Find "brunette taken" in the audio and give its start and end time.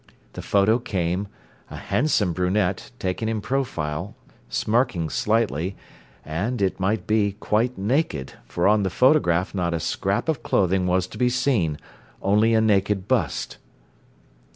2.33-3.29